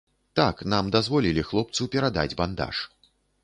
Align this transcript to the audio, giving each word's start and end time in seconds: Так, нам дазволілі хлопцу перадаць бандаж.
Так, 0.37 0.63
нам 0.73 0.89
дазволілі 0.95 1.45
хлопцу 1.51 1.89
перадаць 1.97 2.35
бандаж. 2.43 2.85